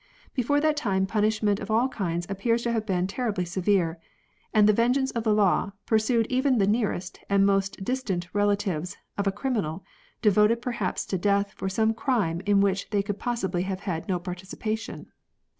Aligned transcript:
Before 0.33 0.59
that 0.59 0.77
time 0.77 1.05
punishments 1.05 1.61
of 1.61 1.69
all 1.69 1.87
kinds 1.87 2.25
appear 2.27 2.57
to 2.57 2.71
have 2.71 2.87
been 2.87 3.05
terribly 3.05 3.45
severe, 3.45 3.99
and 4.51 4.67
the 4.67 4.73
vengeance 4.73 5.11
of 5.11 5.23
the 5.23 5.31
law 5.31 5.73
pursued 5.85 6.25
even 6.27 6.57
the 6.57 6.65
nearest 6.65 7.19
and 7.29 7.45
most 7.45 7.83
distant 7.83 8.27
relatives 8.33 8.97
of 9.15 9.27
a 9.27 9.31
criminal 9.31 9.83
devoted 10.23 10.59
perhaps 10.59 11.05
to 11.05 11.19
death 11.19 11.53
for 11.55 11.69
some 11.69 11.93
crime 11.93 12.41
in 12.47 12.61
which 12.61 12.89
they 12.89 13.03
could 13.03 13.19
possibly 13.19 13.61
have 13.61 13.81
had 13.81 14.07
no 14.07 14.17
participation. 14.17 15.05